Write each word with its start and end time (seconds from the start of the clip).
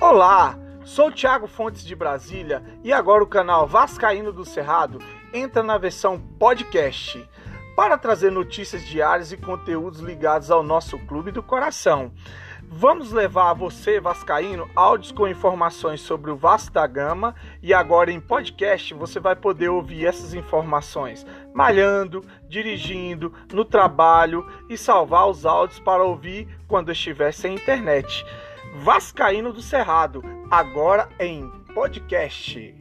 Olá, 0.00 0.58
sou 0.82 1.12
Thiago 1.12 1.46
Fontes 1.46 1.84
de 1.84 1.94
Brasília 1.94 2.64
e 2.82 2.90
agora 2.90 3.22
o 3.22 3.26
canal 3.26 3.66
Vascaíno 3.66 4.32
do 4.32 4.46
Cerrado 4.46 4.98
entra 5.30 5.62
na 5.62 5.76
versão 5.76 6.18
podcast 6.18 7.28
para 7.76 7.98
trazer 7.98 8.32
notícias 8.32 8.82
diárias 8.86 9.30
e 9.30 9.36
conteúdos 9.36 10.00
ligados 10.00 10.50
ao 10.50 10.62
nosso 10.62 10.98
clube 11.00 11.30
do 11.30 11.42
coração. 11.42 12.12
Vamos 12.62 13.12
levar 13.12 13.50
a 13.50 13.54
você, 13.54 14.00
Vascaíno, 14.00 14.70
áudios 14.74 15.12
com 15.12 15.28
informações 15.28 16.00
sobre 16.00 16.30
o 16.30 16.36
Vasco 16.36 16.72
da 16.72 16.86
Gama 16.86 17.34
e 17.62 17.74
agora 17.74 18.10
em 18.10 18.20
podcast 18.20 18.94
você 18.94 19.20
vai 19.20 19.36
poder 19.36 19.68
ouvir 19.68 20.06
essas 20.06 20.32
informações 20.32 21.26
malhando, 21.52 22.24
dirigindo, 22.48 23.34
no 23.52 23.66
trabalho 23.66 24.46
e 24.66 24.78
salvar 24.78 25.28
os 25.28 25.44
áudios 25.44 25.78
para 25.78 26.02
ouvir 26.02 26.48
quando 26.66 26.90
estiver 26.90 27.32
sem 27.34 27.54
internet. 27.54 28.24
Vascaíno 28.74 29.52
do 29.52 29.62
Cerrado, 29.62 30.22
agora 30.50 31.08
em 31.18 31.48
podcast. 31.74 32.74